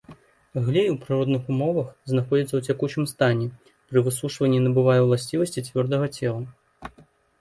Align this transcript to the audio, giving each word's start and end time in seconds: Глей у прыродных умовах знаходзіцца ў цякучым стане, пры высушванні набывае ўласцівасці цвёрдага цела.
Глей 0.67 0.87
у 0.91 0.95
прыродных 1.01 1.43
умовах 1.55 1.89
знаходзіцца 2.13 2.49
ў 2.55 2.61
цякучым 2.71 3.05
стане, 3.13 3.45
пры 3.91 3.99
высушванні 4.07 4.63
набывае 4.65 4.99
ўласцівасці 5.09 5.65
цвёрдага 5.69 6.07
цела. 6.19 6.43